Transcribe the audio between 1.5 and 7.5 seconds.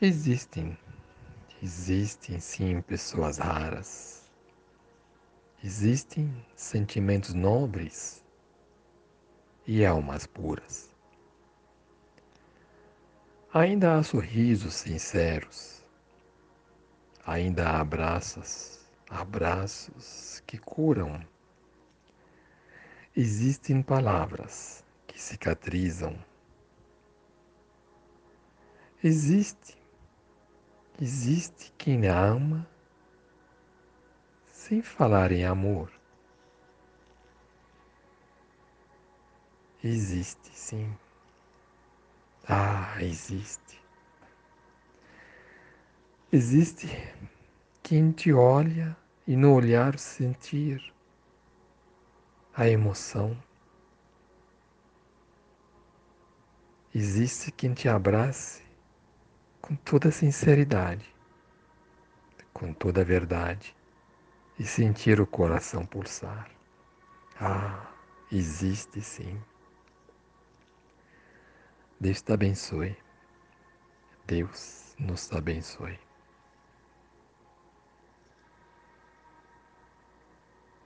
existem sim pessoas raras. Existem sentimentos